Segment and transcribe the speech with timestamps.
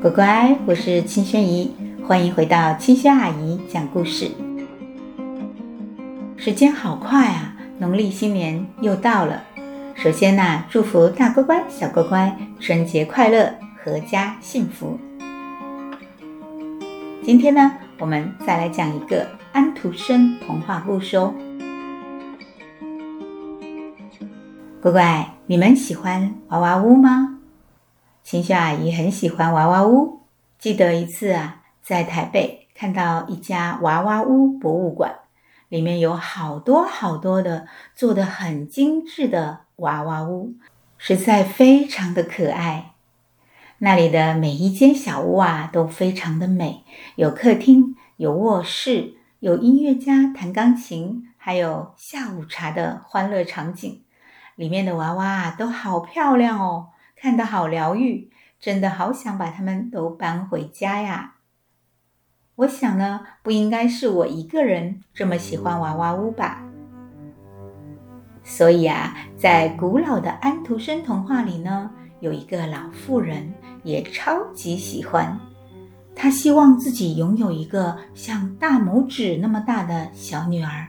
[0.00, 4.30] 乖乖，我是青萱姨，欢迎回到青萱阿姨讲故事。
[6.38, 9.42] 时间好快啊，农历新年又到了。
[9.94, 13.52] 首先呢、祝福大乖乖、小乖乖春节快乐，
[13.84, 14.98] 阖家幸福。
[17.22, 21.34] 今天呢，我们再来讲一个安徒生童话故事哦。
[24.80, 27.36] 乖乖，你们喜欢娃娃屋吗？
[28.30, 30.20] 青萱阿姨很喜欢娃娃屋。
[30.56, 35.16] 记得一次啊，在台北看到一家娃娃屋博物馆，
[35.68, 37.66] 里面有好多好多的
[37.96, 40.54] 做的很精致的娃娃屋，
[40.96, 42.92] 实在非常的可爱。
[43.78, 46.84] 那里的每一间小屋啊，都非常的美，
[47.16, 54.02] 有客厅，有卧室，有音乐家弹钢琴，还有下午茶的欢乐场景。
[54.54, 56.90] 里面的娃娃啊，都好漂亮哦，
[57.22, 61.34] 看得好疗愈，真的好想把它们都搬回家呀。
[62.54, 66.62] 我想呢，不应该是我一个人这么喜欢娃娃屋吧。
[68.42, 73.52] 所以啊，在古老的安徒生童话里呢，有一个老妇人
[73.82, 75.38] 也超级喜欢，
[76.14, 80.86] 她希望自己拥有一个像大拇指那么大的小女儿。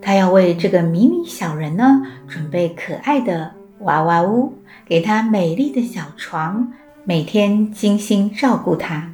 [0.00, 4.54] 她要为这个迷你小人呢，准备可爱的娃娃屋，
[4.84, 6.72] 给他美丽的小床，
[7.04, 9.12] 每天精心照顾他。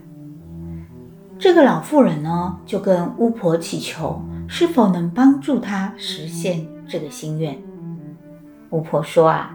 [1.38, 7.56] 这个老妇人呢，就跟巫婆祈求，是否能帮助他实现这个心愿。
[8.70, 9.54] 巫婆说啊，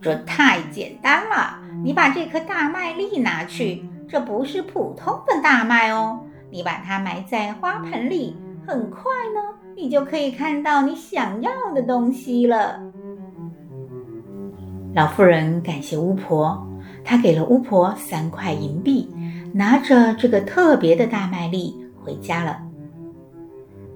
[0.00, 9.02] 这太简单了，你把这颗大麦粒拿去，这不是普通的大麦哦，你把它埋在花盆里，很快
[9.34, 9.40] 呢。
[9.76, 12.80] 你就可以看到你想要的东西了。
[14.92, 16.66] 老妇人感谢巫婆，
[17.04, 19.08] 她给了巫婆三块银币，
[19.52, 22.60] 拿着这个特别的大麦粒回家了。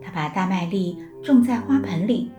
[0.00, 2.30] 她把大麦粒种在花盆里，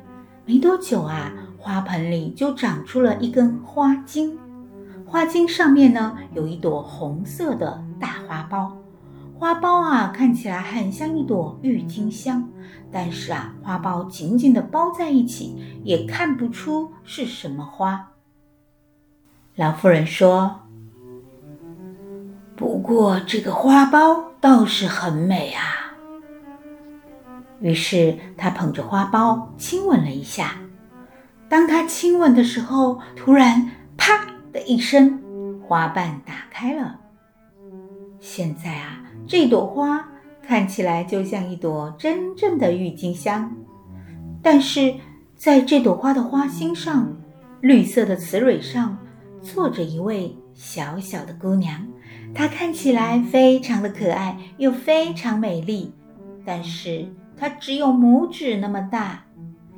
[0.45, 4.37] 没多久啊，花盆里就长出了一根花茎，
[5.05, 8.71] 花茎上面呢，有一朵红色的大花苞。
[9.37, 12.47] 花苞啊，看起来很像一朵郁金香，
[12.89, 18.13] 但是啊，花苞紧紧地包在一起，也看不出是什么花。
[19.55, 20.59] 老妇人说
[22.57, 25.95] ：“不过这个花苞倒是很美啊。”
[27.61, 30.55] 于是她捧着花苞亲吻了一下。
[31.47, 35.21] 当她亲吻的时候，突然“啪”的一声，
[35.65, 36.99] 花瓣打开了。
[38.19, 39.01] 现在啊。
[39.27, 40.07] 这朵花
[40.45, 43.51] 看起来就像一朵真正的郁金香，
[44.39, 44.93] 但是
[45.35, 47.11] 在这朵花的花心上，
[47.61, 48.95] 绿色的雌蕊上
[49.45, 51.85] 坐着一位小小的姑娘，
[52.33, 55.93] 她看起来非常的可爱又非常美丽，
[56.43, 57.07] 但是
[57.37, 59.23] 她只有拇指那么大，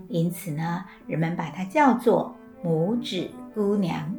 [0.08, 2.34] 因此呢，人们把她叫做
[2.64, 4.16] 拇指姑娘。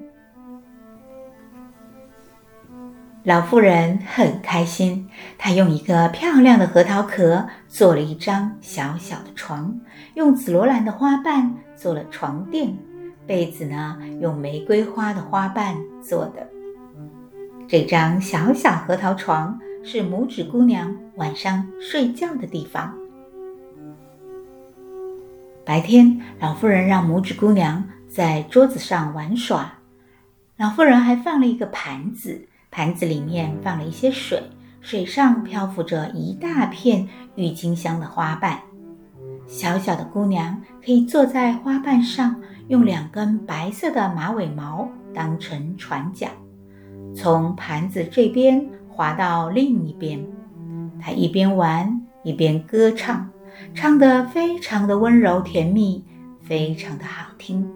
[3.25, 9.81] 老妇人很开心，她用一个漂亮的核桃壳做了一张小小的床，
[10.15, 12.77] 用紫罗兰的花瓣做了床垫，
[13.29, 16.49] 被子呢，用玫瑰花的花瓣做的。
[17.69, 22.97] 这张小小核桃床是拇指姑娘晚上睡觉的地方。
[25.67, 29.75] 白天，老妇人让拇指姑娘在桌子上玩耍，
[30.57, 32.49] 老妇人还放了一个盘子。
[32.71, 34.43] 盘子里面放了一些水，
[34.81, 38.61] 水上漂浮着一大片郁金香的花瓣。
[39.47, 42.37] 小小的姑娘可以坐在花瓣上，
[42.69, 46.31] 用两根白色的马尾毛当成船桨，
[47.17, 50.23] 从盘子这边划到另一边。
[51.01, 53.31] 他一边玩一边歌唱，
[53.75, 56.05] 唱得非常的温柔甜蜜，
[56.43, 57.67] 非常的好听。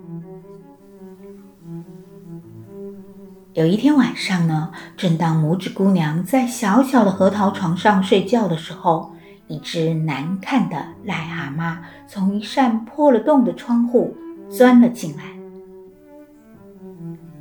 [3.55, 9.11] 有一天晚上呢，正当拇指姑娘在小小的核桃床上睡觉的时候，
[9.47, 14.15] 一只难看的癞蛤蟆从一扇破了洞的窗户
[14.57, 15.25] 钻了进来。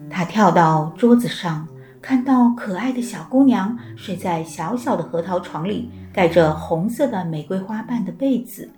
[0.10, 1.68] 他跳到桌子上，
[2.02, 8.70] 看到可爱的小姑娘睡在小小的核桃床里，盖着红色的玫瑰花瓣的被子。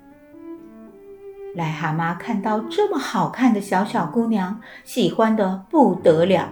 [1.56, 6.50] 癞蛤蟆看到这么好看的小小姑娘，喜欢的不得了。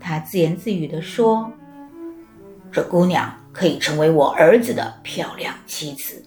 [0.00, 1.50] 他自言自语地说
[2.70, 6.22] ：“这姑娘可以成为我儿子的漂亮妻子。”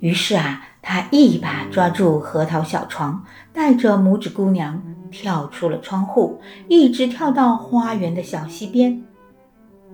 [0.00, 9.02] 于是啊，他一把抓住核桃小床，带着拇指姑娘跳出了窗户，一直跳到花园的小溪边。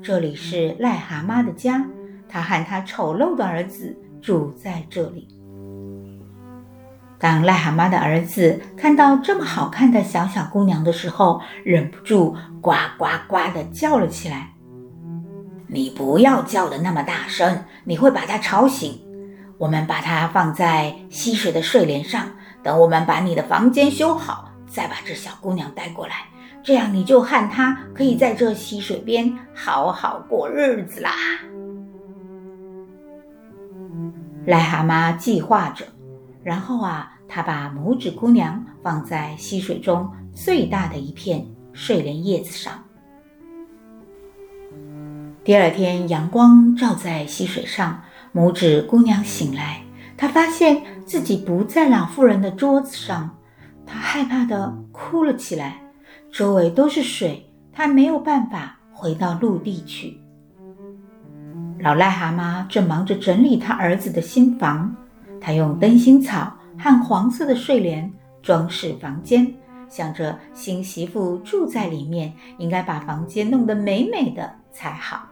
[0.03, 1.85] 这里是癞蛤蟆的家，
[2.29, 5.29] 他和他丑陋的儿子住在这里。
[7.19, 14.51] 当癞蛤蟆的儿子看到这么好看的小小姑娘的时候，忍不住呱呱呱地叫了起来。
[15.67, 19.01] 你不要叫得那么大声，你会把她吵醒。
[19.59, 22.27] 我们把它放在溪水的睡莲上，
[22.63, 26.27] 等我们把你的房间修好，再把这小姑娘带过来，
[26.63, 31.11] 这样你就和她可以在这溪水边好好过日子啦。
[34.47, 35.87] 癞蛤蟆计划着，
[36.43, 42.73] 然后啊，他把拇指姑娘放在溪水中最大的一片睡莲叶子上。
[45.43, 48.03] 第二天，阳光照在溪水上，
[48.35, 49.81] 拇指姑娘醒来，
[50.17, 53.31] 她发现自己不在老妇人的桌子上，
[53.87, 55.81] 她害怕地哭了起来。
[56.33, 60.19] 周围都是水，她没有办法回到陆地去。
[61.79, 64.93] 老癞蛤蟆正忙着整理他儿子的新房，
[65.41, 68.11] 他用灯芯草和黄色的睡莲
[68.43, 69.53] 装饰房间，
[69.89, 75.29] 想着新媳妇住在里面，应该把房间弄得美美的才好。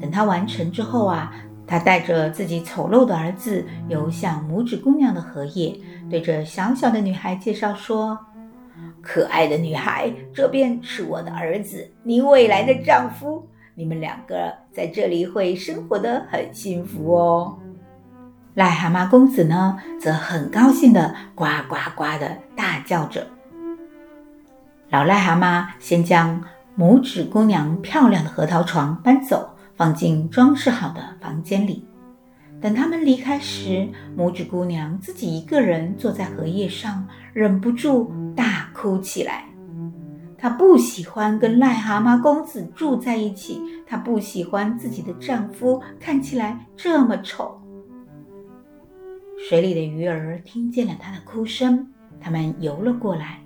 [0.00, 1.34] 等他完成之后啊，
[1.72, 5.74] 他带着自己丑陋的儿子游向拇指姑娘的荷叶，
[6.10, 8.18] 对着小小的女孩介绍说
[9.00, 13.48] ：“可爱的女孩，这边是我的儿子，你未来的丈夫。
[13.74, 17.58] 你们两个在这里会生活得很幸福哦。”
[18.54, 23.26] 癞蛤蟆公子呢，则很高兴地呱呱呱地大叫着。
[24.90, 26.44] 老癞蛤蟆先将
[26.76, 29.51] 拇指姑娘漂亮的核桃床搬走。
[29.74, 31.86] 放进装饰好的房间里。
[32.60, 39.44] 等他们离开时，拇指姑娘自己一个人坐在荷叶上，忍不住大哭起来。
[40.38, 47.60] 她不喜欢跟癞蛤蟆公子住在一起，她不喜欢自己的丈夫看起来这么丑。
[49.48, 51.88] 水里的鱼儿听见了她的哭声，
[52.20, 53.40] 它们游了过来，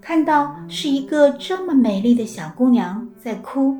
[0.00, 3.78] 看到是一个这么美丽的小姑娘在哭。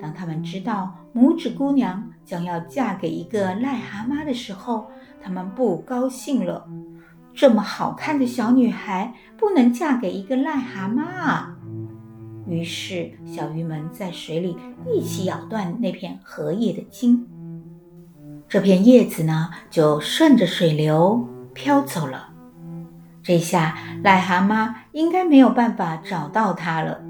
[0.00, 4.90] 当他们知道拇指姑娘将要嫁给一个癞蛤蟆的时候，
[5.22, 6.68] 他们不高兴了。
[7.32, 11.56] 这么好看的小女孩不能嫁给一个癞蛤蟆啊！
[12.46, 14.56] 于是，小鱼们在水里
[14.86, 17.26] 一起咬断那片荷叶的茎，
[18.48, 22.30] 这片叶子呢，就顺着水流飘走了。
[23.22, 27.00] 这下，癞蛤蟆应该没有办法找到它了。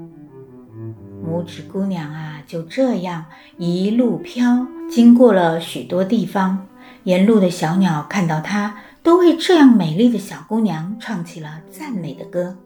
[1.27, 3.25] 拇指姑娘啊，就这样
[3.57, 6.67] 一路飘，经过了许多地方。
[7.03, 12.57] 沿路的小鸟看到她，都为这样美丽的小姑娘唱起了赞美的歌。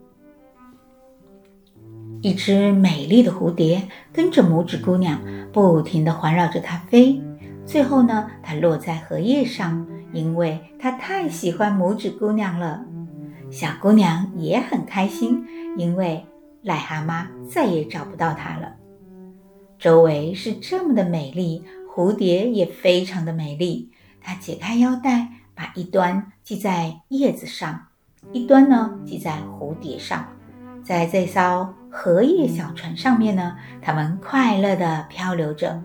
[2.22, 5.20] 一只美丽的蝴蝶跟着拇指姑娘，
[5.52, 7.20] 不停地环绕着她飞。
[7.66, 12.84] 最后呢，它落在荷叶上，因为它太喜欢拇指姑娘了。
[13.50, 15.44] 小姑娘也很开心，
[15.76, 16.24] 因为。
[16.62, 18.74] 癞蛤蟆再也找不到它了。
[19.80, 23.90] 周围是这么的美丽，蝴蝶也非常的美丽。
[24.20, 27.86] 它解开腰带，把一端系在叶子上，
[28.30, 30.28] 一端呢系在蝴蝶上。
[30.84, 35.82] 在这艘荷叶小船上面呢，它们快乐地漂流着。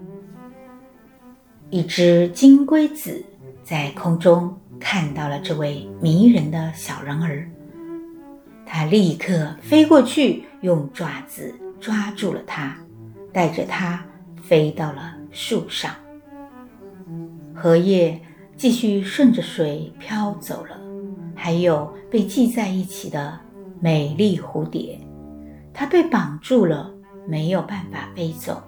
[1.69, 3.23] 一只金龟子
[3.63, 7.49] 在空中看到了这位迷人的小人儿。
[8.65, 12.75] 它立刻飞过去，用爪子抓住了它，
[13.35, 14.01] 带着它
[14.41, 15.91] 飞到了树上。
[17.53, 18.17] 荷叶
[18.55, 20.79] 继续顺着水飘走了，
[21.35, 23.37] 还有被系在一起的
[23.81, 24.97] 美丽蝴蝶，
[25.73, 26.89] 它被绑住了，
[27.27, 28.63] 没有办法飞走。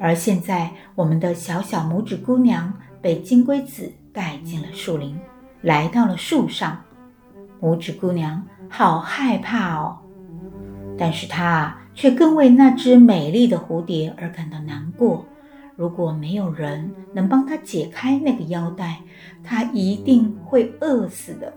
[0.00, 5.16] 而现在，我们的小小拇指姑娘被金龟子带进了树林，
[5.62, 6.82] 来到了树上。
[7.60, 9.96] 拇指姑娘好害怕哦，
[10.98, 15.24] 但是她却更为那只美丽的蝴蝶而感到难过。
[15.76, 19.00] 如果没有人能帮她解开那个腰带，
[19.44, 21.52] 她一定会饿死的。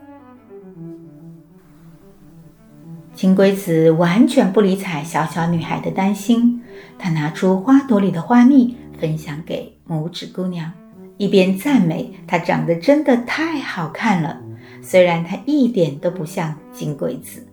[3.13, 6.62] 金龟子完全不理睬小小女孩的担心，
[6.98, 10.72] 她拿出花朵里的花蜜分享给拇指姑娘，
[11.17, 14.41] 一边赞美她长得真的太好看了。
[14.81, 17.46] 虽然她一点都不像金龟子。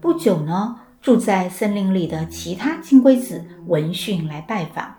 [0.00, 4.94] 不久呢，住在森林里的其他金龟子闻讯来拜访。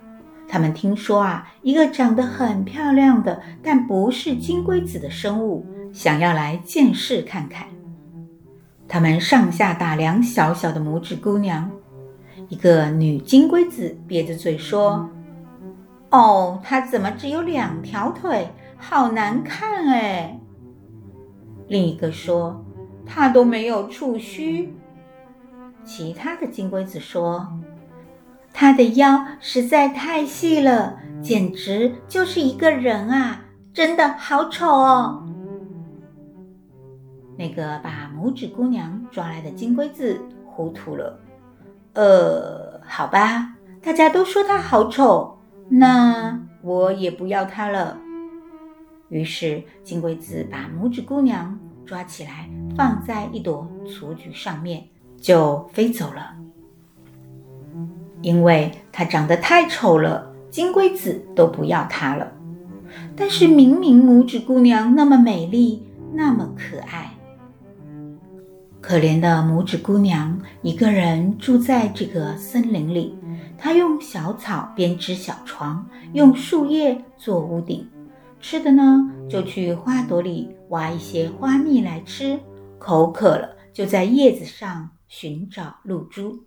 [0.48, 7.68] 他们听说啊，一个长得很漂亮的，但不是金龟子的生物，想要来见识看看。
[8.90, 11.72] 他们上下打量小小的拇指姑娘，
[12.50, 15.10] 一个女金龟子瘪着嘴说
[16.12, 18.50] ：“哦，它怎么只有两条腿？
[18.76, 20.40] 好难看哎！”
[21.70, 22.66] 另一个说
[23.06, 24.74] ：“它都没有触须。”
[25.90, 27.52] 其他的金龟子说
[28.54, 33.42] ：“它的腰实在太细了，简直就是一个人啊！
[33.74, 35.26] 真的好丑哦。”
[37.36, 41.20] 那个把拇指姑娘抓来的金龟子糊涂了。
[41.94, 47.98] 呃，好吧，大家都说它好丑，那我也不要它了。
[49.08, 54.88] 于是金龟子把拇指姑娘抓起来，放在一朵雏菊上面，
[55.22, 56.36] 就飞走了。
[58.22, 62.32] 因为它长得太丑了，金龟子都不要它了。
[63.16, 67.12] 但是明明拇指姑娘那么美丽，那么可爱。
[68.82, 73.16] 可怜的拇指姑娘一个人住在这个森林里，
[73.58, 77.88] 她用小草编织小床，用树叶做屋顶。
[78.42, 82.40] 吃的呢，就去花朵里挖一些花蜜来吃。
[82.80, 86.46] 口渴了，就在叶子上寻找露珠。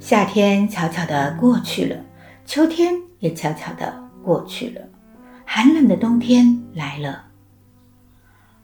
[0.00, 2.04] 夏天悄悄地过去了，
[2.44, 4.82] 秋天也悄悄地过去了，
[5.46, 7.26] 寒冷的冬天来了。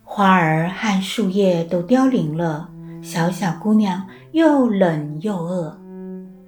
[0.02, 2.68] 花儿和树叶都凋零了，
[3.00, 5.80] 小小姑娘又冷又饿。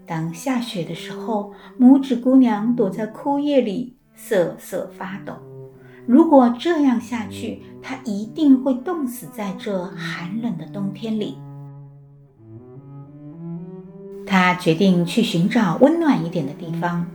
[0.04, 5.32] 当下雪的时候，拇指姑娘躲在枯叶里瑟瑟发抖。
[6.08, 11.38] 如果这样下去，她一定会冻死在这寒冷的冬天里。
[14.26, 17.06] 他决定去寻找温暖一点的地方。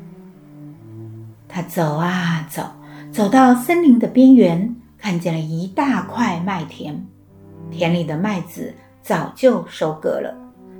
[1.48, 2.64] 他走啊走，
[3.12, 4.76] 走到森林的边缘。
[4.98, 6.96] 看见了一大块麦田，
[7.72, 10.32] 田里的麦子早就收割了，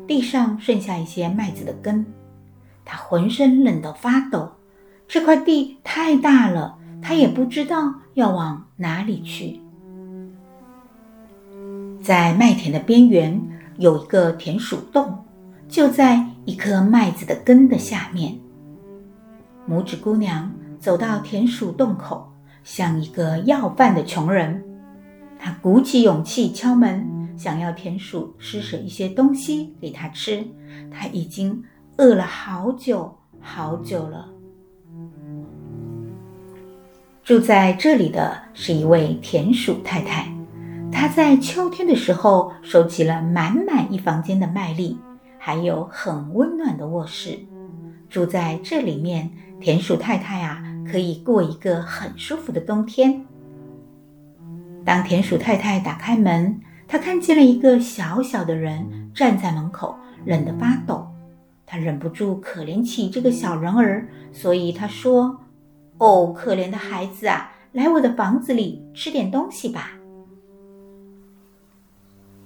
[0.08, 2.06] 地上剩下一些麦子的根。
[2.86, 4.52] 他浑身冷得发抖，
[5.08, 9.60] 这块地太大了，他也不知道要往哪里去。
[12.00, 13.42] 在麦田的边缘
[13.80, 15.18] 有一个田鼠洞，
[15.72, 18.38] 就在一颗麦子的根的下面。
[19.70, 22.28] 拇指姑娘走到田鼠洞口。
[22.64, 24.64] 像一个要饭的穷人，
[25.40, 30.46] 她鼓起勇气敲门，想要田鼠施舍一些东西给他吃。
[30.92, 31.64] 她已经
[31.98, 34.30] 饿了好久好久了。
[37.24, 40.32] 住在这里的是一位田鼠太太，
[40.92, 44.96] 她在秋天的时候收集了满满一房间的麦粒，
[45.44, 47.40] 还有很温暖的卧室。
[48.08, 50.68] 住在这里面，田鼠太太啊。
[50.84, 53.26] 可以过一个很舒服的冬天。
[54.84, 59.96] 当田鼠太太打开门，她看见了一个小小的人站在门口，
[60.26, 61.08] 冷得发抖。
[61.66, 65.40] 她忍不住可怜起这个小人儿，所以她说
[65.98, 69.92] ：“哦，可怜的孩子啊，来我的房子里吃点东西吧。”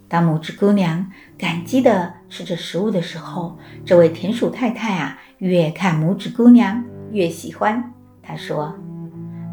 [0.08, 7.94] 当拇指姑娘感激地吃着食物的时候，这位田鼠太太啊，越看拇指姑娘越喜欢。
[8.22, 8.76] 她说：“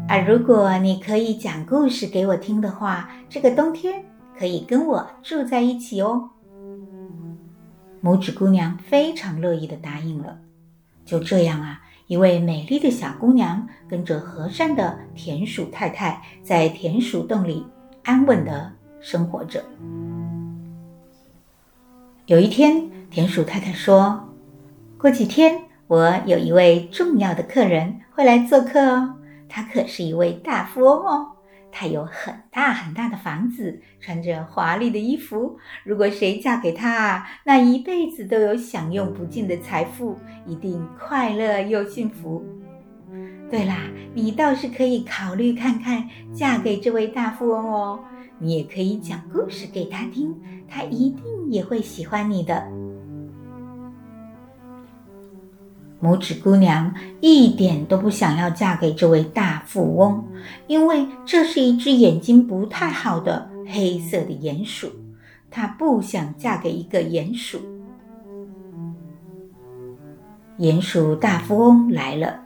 [0.09, 4.03] 啊，如果你可以讲故事给我听的话，这个冬天
[4.37, 6.29] 可以跟我住在一起哦。”
[8.03, 10.37] 拇指姑娘非常乐意地答应了。
[11.05, 17.65] 就这样啊，一位美丽的小姑娘跟着和善的田鼠太太，在田鼠洞里
[18.03, 19.63] 安稳地生活着。
[22.25, 24.29] 有一天，田鼠太太说
[24.97, 29.15] ：“过几天，我有一位重要的客人。”会来做客哦，
[29.49, 31.31] 他可是一位大富翁哦。
[31.69, 35.57] 他有很大很大的房子，穿着华丽的衣服。
[35.83, 42.45] 如果谁嫁给他，那一辈子都有享用不尽的财富，一定快乐又幸福。
[43.51, 43.79] 对啦，
[44.13, 47.99] 你倒是可以考虑看看嫁给这位大富翁哦。
[48.43, 50.35] 你也可以讲故事给他听，
[50.67, 52.61] 他一定也会喜欢你的。
[56.01, 60.21] 拇指姑娘一点都不想要嫁给这位大富翁，
[60.67, 64.91] 因为这是一只眼睛不太好的黑色的鼹鼠。
[65.49, 67.61] 她不想嫁给一个鼹鼠。
[70.59, 72.41] 鼹鼠大富翁来了，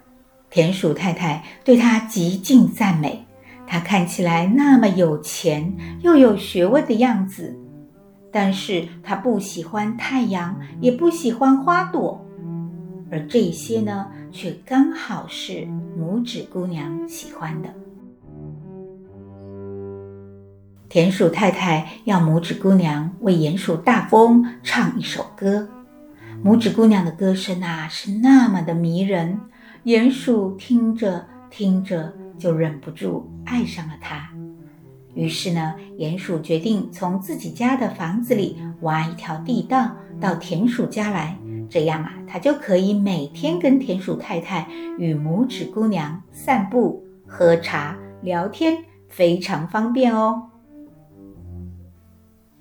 [0.51, 3.26] 田鼠太太对他极尽赞美。
[3.67, 7.53] 他看起来那么有钱又有学问的样子，
[8.31, 12.23] 但是他不喜欢太阳，也不喜欢花朵。
[13.11, 15.67] 而这些呢，却刚好是
[15.99, 17.69] 拇指姑娘喜欢的。
[20.89, 25.67] 田鼠太太要拇指姑娘为鼹鼠大富翁唱一首歌。
[26.43, 29.39] 拇指姑娘的歌声啊，是那么的迷人，
[29.83, 34.29] 鼹鼠听着听着就忍不住爱上了他。
[35.13, 39.91] 于是呢，鼹鼠决定从自己家的房子里挖一条地道
[40.21, 41.35] 到田鼠家来，
[41.69, 44.67] 这样啊，他就可以每天跟田鼠太太
[44.99, 48.77] 与拇指姑娘散步、喝茶、聊天，
[49.09, 50.43] 非常方便哦。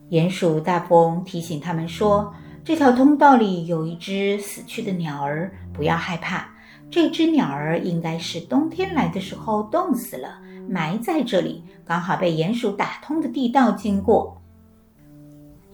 [0.08, 2.32] 鼹鼠大富翁提醒他们说
[2.64, 6.48] ：“这条通道里有一只死去的鸟儿，不要害怕。
[6.90, 10.38] 这只鸟儿应该是冬天来的时候冻死了，
[10.68, 14.40] 埋在这里，刚好被鼹鼠打通的地道经过。”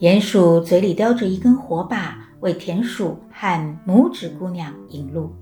[0.00, 5.32] 鼹鼠嘴里叼着一根火把，为田鼠和拇指姑娘引路。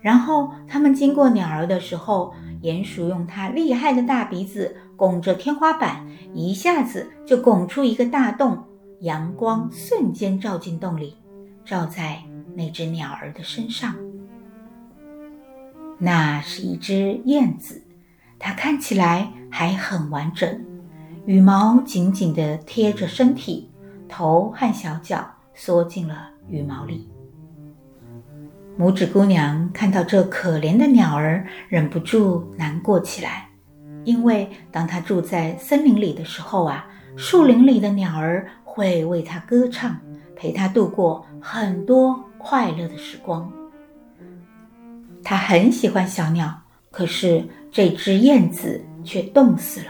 [0.00, 2.32] 然后他们经过鸟儿的时候，
[2.62, 8.62] 鼹鼠用它厉害的大鼻子拱着天花板，一下子就拱出一个大洞，
[9.00, 11.16] 阳光瞬间照进洞里，
[11.64, 12.22] 照在
[12.54, 13.96] 那只鸟儿的身上。
[15.98, 17.82] 那是一只燕子，
[18.38, 20.60] 它看起来还很完整，
[21.24, 23.70] 羽毛紧紧地贴着身体，
[24.08, 27.08] 头和小脚缩进了羽毛里。
[28.78, 33.48] 拇指姑娘看到这可怜的鸟儿，忍不住难过起来。
[34.04, 36.86] 因为当她住在森林里的时候啊，
[37.16, 39.98] 树林里的鸟儿会为她歌唱，
[40.36, 43.50] 陪她度过很多快乐的时光。
[45.28, 49.86] 他很喜欢小鸟，可是这只燕子却冻死了，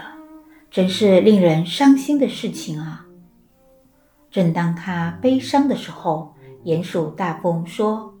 [0.71, 3.05] 真是令人伤心的事情啊！
[4.31, 6.33] 正当他悲伤的时候，
[6.65, 8.15] 鼹鼠大富翁说。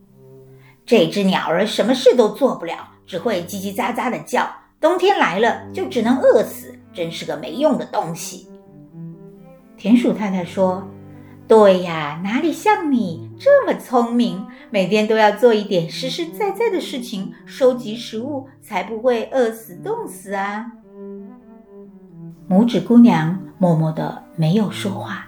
[0.85, 4.47] 这只鸟儿什么事都做不了，只会叽叽喳喳的叫。
[4.79, 8.47] 冬天来了，就只能饿死，真是个没用的东西。
[9.75, 10.87] 田鼠太太说
[11.49, 20.71] ：“对呀，哪里像你这么聪明，每天都要做一点实实在在的事情，收集食物，才不会饿死冻死啊。”
[22.49, 25.27] 拇指姑娘默默的没有说话。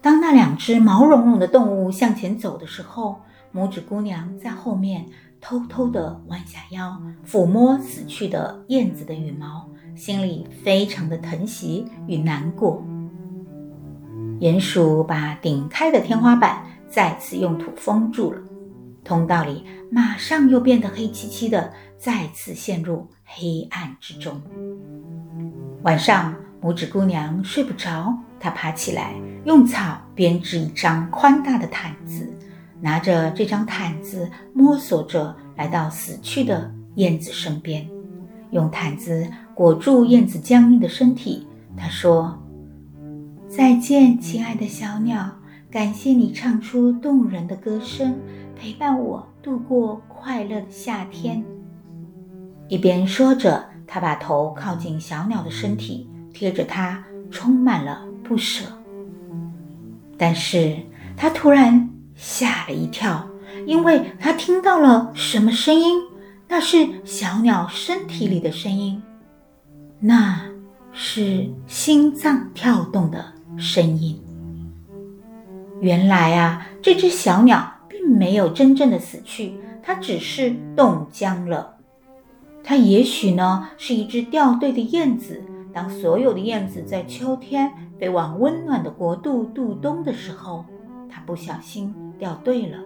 [0.00, 3.20] 当那两只毛茸茸的动物向前走的时候，
[3.54, 5.06] 拇指姑娘在后面
[5.40, 12.82] 偷偷地弯下腰，抚摸死去的燕子的羽毛，心里非常的疼惜与难过。
[14.40, 18.40] 鼹鼠把顶开的天花板再次用土封住了，
[19.04, 24.40] 通道里马上又变得黑漆漆的，再次陷入黑暗之中。
[25.82, 32.32] 晚上，拇指姑娘睡不着，她爬起来，用草编织一张宽大的毯子。
[32.80, 37.88] 拿着这张毯子，摸索着来到死去的燕子身边，
[38.52, 41.46] 用毯子裹住燕子僵硬的身体。
[41.76, 42.38] 她说
[43.48, 45.28] ：“再见，亲爱的小鸟，
[45.70, 48.18] 感谢你唱出动人的歌声，
[48.56, 51.44] 陪伴我度过快乐的夏天。”
[52.68, 58.64] 一边说着，他把头靠近小鸟的身体，贴着它，充满了不舍。
[60.16, 60.76] 但是
[61.16, 61.88] 他突然。
[62.20, 63.24] 吓了一跳，
[63.64, 66.00] 因为他听到了什么声音？
[66.48, 69.00] 那是小鸟身体里的声音，
[70.00, 70.40] 那
[70.92, 73.24] 是心脏跳动的
[73.56, 74.20] 声音。
[75.80, 81.74] 原来啊，这只小鸟并没有真正的死去，它只是冻僵了。
[82.62, 85.42] 它也许呢是一只掉队的燕子。
[85.72, 90.64] 当所有的燕子在秋天飞往温暖的国度度冬的时候，
[91.10, 91.94] 它不小心。
[92.18, 92.78] 掉队了，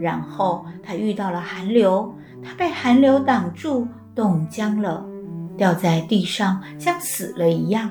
[0.00, 2.10] 然后他遇到了寒流，
[2.42, 5.04] 他被寒流挡住，冻僵了，
[5.58, 7.90] 掉在地上，像死了一样。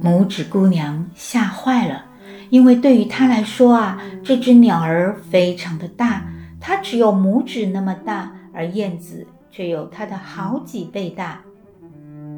[0.00, 2.04] 拇指姑娘吓坏了，
[2.50, 6.24] 因为对于他来说啊，这只鸟儿非常的大，
[6.60, 11.40] 它只有拇指那么大，而燕子却有它的好几倍大。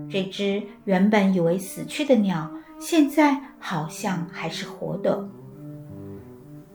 [0.08, 5.28] 这只原本以为死去的鸟，现在好像还是活的。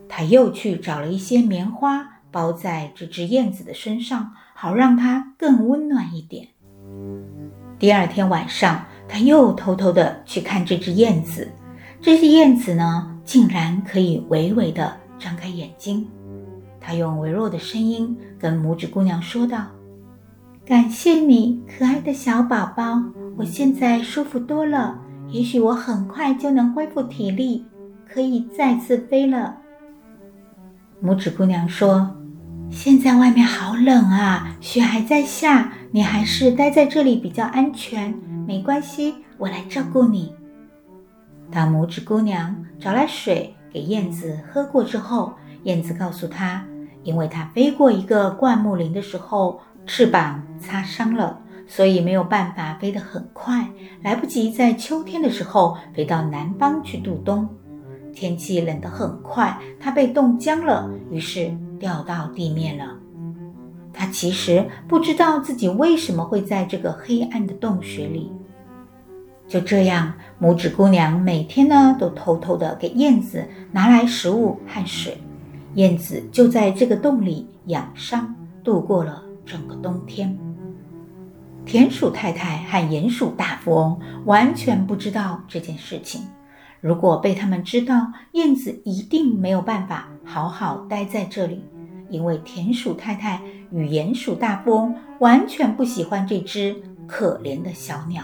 [0.08, 6.48] 他又去找了一些棉花，包在这只燕子的身上，好让它更温暖一点。
[7.78, 11.52] 第二天晚上，他又偷偷的去看这只燕子。
[12.00, 16.08] 这只燕子呢，竟然可以微微地张开眼睛。
[16.80, 19.66] 他用微弱的声音跟拇指姑娘说道
[20.66, 23.02] ：“感谢你，可爱的小宝宝，
[23.36, 25.02] 我现在舒服多了。
[25.30, 27.66] 也许我很快就能恢复体力，
[28.08, 29.58] 可以再次飞了。”
[31.04, 32.16] 拇指姑娘说
[32.70, 38.14] ：“现在外面好冷啊，雪还在下，你还是待在这里比较安全。
[38.48, 40.34] 没关系，我来照顾你。”
[41.52, 45.34] 当拇指姑娘找来水给燕子喝过之后，
[45.64, 46.66] 燕子告诉他，
[47.04, 53.68] 因为他飞过一个灌木林的时候，翅膀擦伤了，所以没有办法飞得很快，
[54.02, 57.48] 来不及在秋天的时候飞到南方去度冬。
[58.14, 62.96] 天气冷得很快，它被冻僵了，于是掉到地面了。
[63.92, 68.32] 他其实不知道自己为什么会在这个黑暗的洞穴里。
[69.48, 75.18] 就这样，拇指姑娘每天呢都偷偷地给燕子拿来食物和水，
[75.76, 80.38] 燕子就在这个洞里养伤，度过了整个冬天。
[81.64, 86.22] 田鼠太太和鼹鼠大富翁完全不知道这件事情。
[86.82, 91.64] 如果被他们知道，燕子一定没有办法好好待在这里，
[92.10, 96.76] 因为田鼠太太与鼹鼠大富翁完全不喜欢这只
[97.08, 98.24] 可怜的小鸟。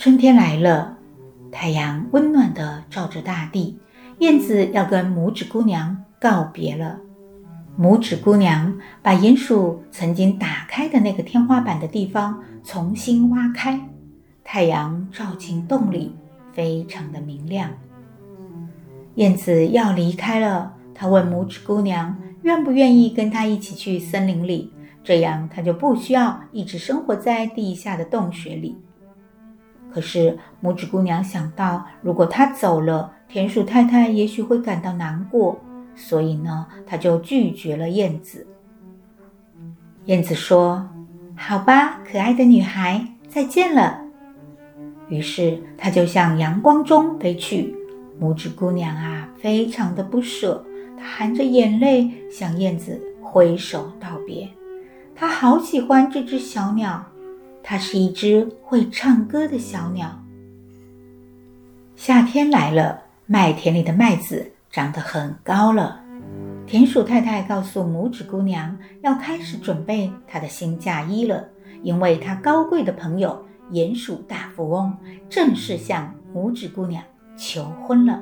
[0.00, 0.96] 春天来了，
[1.52, 3.78] 太阳温暖地照着大地。
[4.20, 6.98] 燕子要跟拇指姑娘告别了。
[7.78, 13.78] 拇指姑娘把鼹鼠曾经打开的那个天花板的地方重新挖开，
[14.42, 16.16] 太阳照进洞里，
[16.50, 17.68] 非常的明亮。
[19.16, 24.72] 燕子要离开了，她问拇指姑娘愿不愿意跟她一起去森林里，
[25.04, 28.78] 这样她就不需要一直生活在地下的洞穴里。
[29.92, 35.58] 可是，拇指姑娘想到，如果她走了，田鼠太太也许会感到难过，
[35.94, 38.46] 所以呢，她就拒绝了燕子。
[40.06, 40.88] 燕子说
[41.36, 44.00] ：“好吧，可爱的女孩，再见了。”
[45.08, 47.76] 于是，她就向阳光中飞去。
[48.20, 50.64] 拇指姑娘啊，非常的不舍，
[50.96, 54.48] 她含着眼泪向燕子挥手道别。
[55.14, 57.04] 她好喜欢这只小鸟。
[57.70, 60.10] 它是一只会唱歌的小鸟。
[61.94, 66.00] 夏天来了，麦田里的麦子长得很高了。
[66.66, 71.48] 田鼠太太告诉拇指姑娘，要开始准备她的新嫁衣了，
[71.84, 74.92] 因为她高贵的朋友鼹鼠大富翁
[75.28, 77.00] 正式向拇指姑娘
[77.36, 78.20] 求婚了。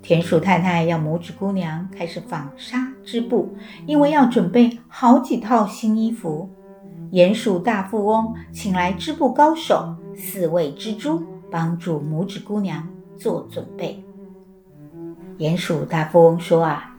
[0.00, 6.48] 田鼠太太要拇指姑娘开始纺纱织布，因为要准备好几套新衣服。
[7.12, 11.20] 鼹鼠大富翁请来织布高手四位蜘蛛，
[11.50, 14.04] 帮助拇指姑娘做准备。
[15.36, 16.96] 鼹鼠大富翁说：“啊，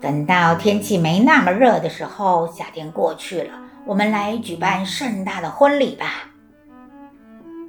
[0.00, 3.50] 等到天气没那么热的时候，夏天过去了，
[3.84, 6.30] 我们来举办盛大的婚礼吧。”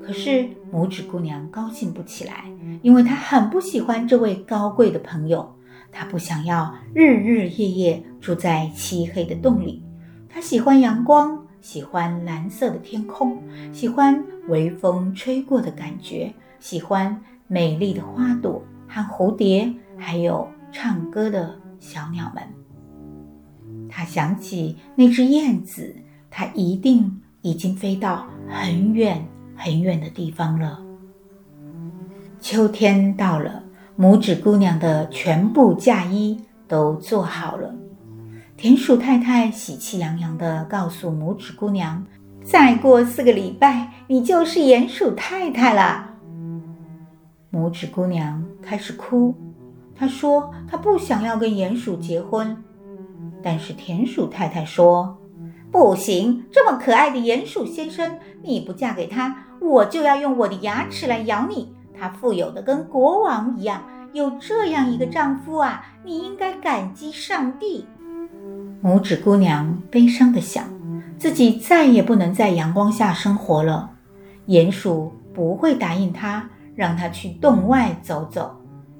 [0.06, 2.46] 可是拇指姑娘高兴不起来，
[2.84, 5.56] 因为她很不喜欢这位高贵的朋友，
[5.92, 9.82] 她不想要日日夜夜住在漆黑的洞里，
[10.30, 11.43] 她喜欢阳光。
[11.64, 22.44] 喜欢蓝色的天空，喜欢微风吹过的感觉，喜欢美丽的花朵和蝴蝶，还有唱歌的小鸟们。
[23.90, 25.96] 他想起那只燕子，
[26.30, 30.84] 它一定已经飞到很远很远的地方了。
[32.42, 33.64] 秋天到了，
[33.98, 37.74] 拇指姑娘的全部嫁衣都做好了。
[38.64, 42.02] 田鼠太太喜气洋洋地告诉拇指姑娘
[42.46, 46.12] ：“再过四个礼拜，你就是鼹鼠太太了。”
[47.52, 49.36] 拇指姑娘开始哭，
[49.94, 52.56] 她说：“她不想要跟鼹鼠结婚。”
[53.44, 55.18] 但是田鼠太太说
[55.70, 61.76] ：“不行，这么可爱的鼹鼠先生，你不嫁给他，我就要用我的牙齿来咬你。
[62.00, 67.86] 他富有的跟国王一样，有这样一个丈夫啊，你应该感激上帝。”
[68.84, 70.66] 拇指姑娘悲伤地想，
[71.18, 73.90] 自己再也不能在阳光下生活了。
[74.48, 78.54] 鼹鼠不会答应她，让她去洞外走走，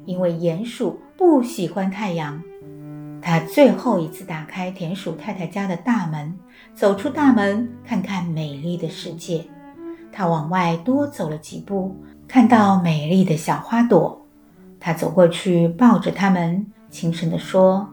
[0.06, 2.42] 因为鼹鼠不喜欢太阳。
[3.22, 6.34] 她最后一次打开田鼠太太家的大门，
[6.74, 9.44] 走出大门，看看美丽的世界。
[10.14, 11.94] 她往外多走了几步，
[12.26, 14.26] 看到美丽的小花朵，
[14.80, 17.90] 她走过去，抱着它们，轻声地说：“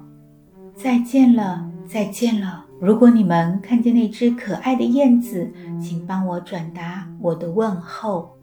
[0.76, 2.64] 再见了。”再见了！
[2.80, 8.38] 如果你们看见那只可爱的燕子，请帮我转达我的问候。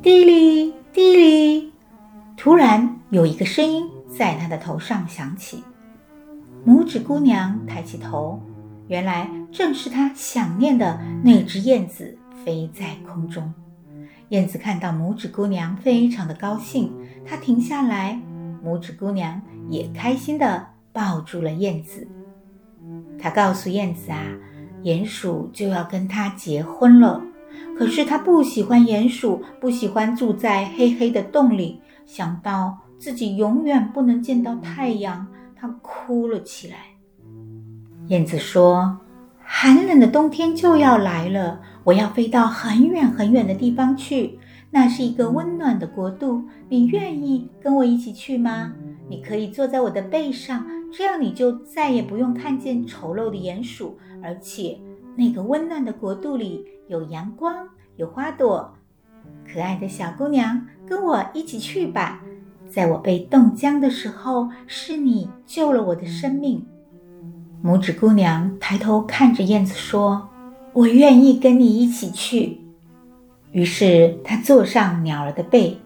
[0.00, 1.72] 嘀哩嘀哩，
[2.38, 5.62] 突然有一个声音在她的头上响起。
[6.66, 8.40] 拇指姑娘抬起头，
[8.88, 13.52] 原来正是她想念的那只燕子飞在空中。
[14.30, 16.90] 燕子看到拇指姑娘，非常的高兴，
[17.26, 18.18] 它停下来，
[18.64, 22.08] 拇指姑娘也开心地抱住了燕子。
[23.18, 24.22] 他告诉燕子啊，
[24.82, 27.20] 鼹鼠就要跟他结婚了。
[27.76, 36.76] 可是他不喜欢鼹鼠，不喜欢住在黑黑的洞里，想到自己永远不能见到太阳，他哭了起来。
[38.08, 38.98] 燕子说
[39.42, 44.38] ：“寒冷的冬天就要来了，我要飞到很远很远的地方去，
[44.70, 46.44] 那是一个温暖的国度。
[46.68, 48.72] 你愿意跟我一起去吗？
[49.08, 54.78] 你可以坐在我的背上，这样你就再也不用看见丑陋的鼹鼠，而且
[55.16, 58.74] 那个温暖的国度里有阳光，有花朵。
[59.46, 62.22] 可爱的小姑娘，跟我一起去吧。
[62.70, 66.64] 在我被冻僵的时候，是你救了我的生命。”
[67.62, 70.28] 拇指姑娘抬头看着燕子说
[70.74, 72.60] ：“我愿意跟你一起去。”
[73.52, 75.78] 于是她坐上鸟儿的背，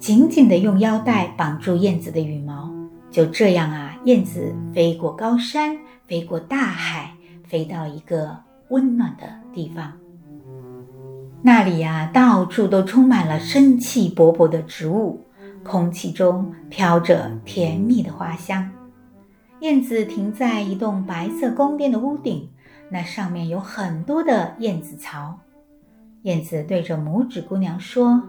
[0.00, 2.68] 紧紧地用腰带绑住燕子的羽毛。
[3.10, 7.12] 就这样啊，燕子飞过高山，飞过大海，
[7.46, 8.36] 飞到一个
[8.70, 9.92] 温暖的地方。
[11.42, 15.20] 那里呀，到处都充满了生气勃勃的植物，
[15.64, 18.70] 空气中飘着甜蜜的花香。
[19.60, 22.48] 燕子停在一栋白色宫殿的屋顶，
[22.90, 25.38] 那上面有很多的燕子巢。
[26.22, 28.22] 燕子对着拇指姑娘说：“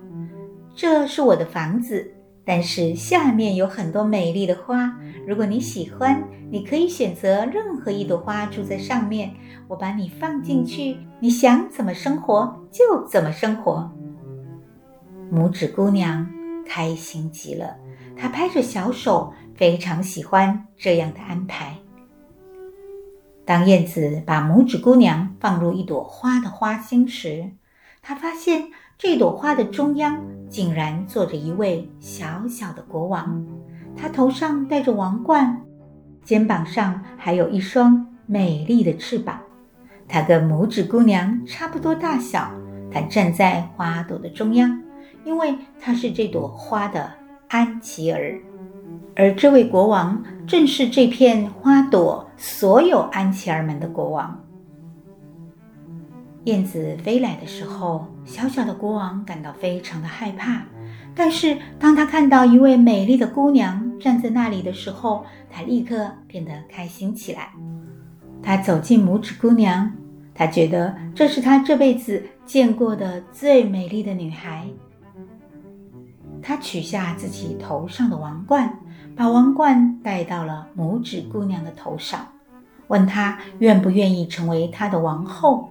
[0.75, 2.13] 这是我的房子，
[2.45, 4.97] 但是下面有很多美丽的花。
[5.27, 9.33] 如果你喜欢，你可以选择任何一朵花住在上面。
[9.67, 13.91] 我把你放进去，你想怎么生活就怎么生活。”
[15.31, 16.29] 拇指姑娘
[16.65, 17.75] 开心极了，
[18.15, 19.33] 她拍着小手。
[19.53, 21.75] 非常喜欢这样的安排。
[23.45, 27.51] 当燕子把拇指姑娘放入一朵花的花心时，
[28.01, 28.69] 她发现
[29.03, 30.15] 这朵花的中央
[30.47, 33.43] 竟然坐着一位小小的国王。
[33.97, 35.59] 他头上戴着王冠，
[36.23, 39.39] 肩膀上还有一双美丽的翅膀。
[40.07, 42.51] 他跟拇指姑娘差不多大小。
[42.91, 44.79] 他站在花朵的中央，
[45.25, 47.11] 因为他是这朵花的
[47.47, 48.39] 安琪儿。
[49.15, 54.39] 而这位国王正是这片花朵所有安琪儿们的国王。
[56.45, 60.63] 燕子飞来的时候，小小的国王感到非常的害怕。
[61.13, 67.49] 但是当他看到一位美丽的姑娘站在那里的时候，他立刻变得开心起来。
[68.41, 69.91] 他走近拇指姑娘，
[70.33, 74.65] 他觉得这是他这辈子见过的最美丽的女孩。
[76.41, 78.77] 他取下自己头上的王冠。
[79.13, 82.25] 把王冠戴到了拇指姑娘的头上，
[82.87, 85.69] 问她愿不愿意成为他的王后。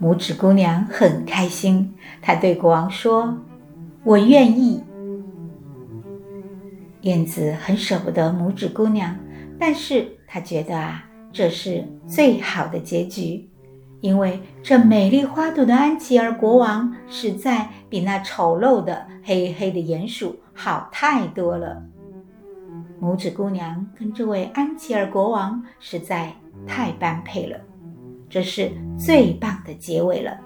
[0.00, 3.38] 拇指姑娘很开心，她对国王说
[4.04, 4.82] ：“我愿意。”
[7.02, 9.16] 燕子很舍不得拇指姑娘，
[9.58, 13.48] 但是她觉得啊，这是最好的结局。
[14.02, 21.82] 因为这美丽花朵的安琪儿国王实在比那丑陋的黑黑的鼹鼠好太多了。
[23.00, 26.32] 拇指姑娘跟这位安琪儿国王实在
[26.66, 27.58] 太般配了，
[28.28, 30.36] 这是最棒的结尾了。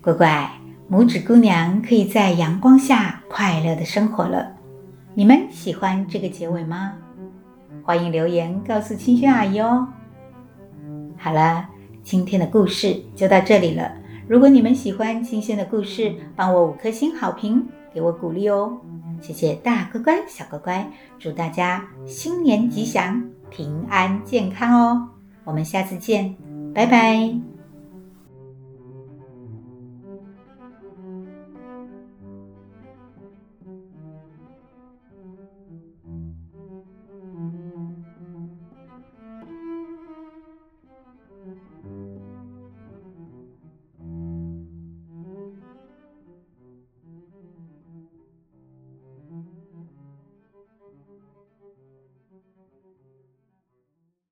[0.00, 0.50] 乖乖，
[0.90, 4.52] 拇指姑娘可以在阳光下快乐的生活了。
[5.14, 6.92] 你们喜欢这个结尾吗？
[7.82, 9.86] 欢迎留言告诉清轩阿姨哦。
[11.16, 11.68] 好了，
[12.02, 13.92] 今天的故事就到这里了。
[14.26, 18.78] 如果你们喜欢清轩的故事，帮我五颗星好评，给我鼓励哦。
[19.20, 25.08] 谢谢大乖乖、小乖乖，祝大家新年吉祥、平安健康哦。
[25.44, 26.34] 我们下次见，
[26.74, 27.53] 拜拜。